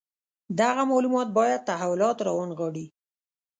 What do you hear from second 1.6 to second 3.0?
تحولات راونغاړي.